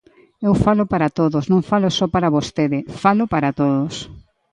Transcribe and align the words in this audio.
Eu 0.47 0.53
falo 0.65 0.83
para 0.93 1.11
todos, 1.19 1.43
non 1.51 1.61
falo 1.71 1.89
só 1.97 2.05
para 2.13 2.33
vostede, 2.37 2.79
falo 3.03 3.23
para 3.33 3.53
todos. 3.59 3.93